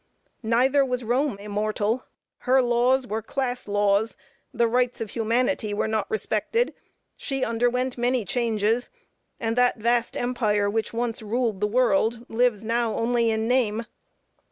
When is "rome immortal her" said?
1.03-2.59